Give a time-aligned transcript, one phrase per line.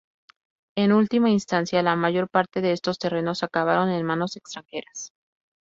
[0.75, 5.11] En última instancia, la mayor parte de estos terrenos acabaron en manos extranjeras.